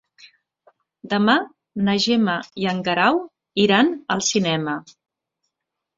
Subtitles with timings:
[1.11, 1.35] Demà
[1.89, 3.23] na Gemma i en Guerau
[3.67, 4.79] iran al cinema.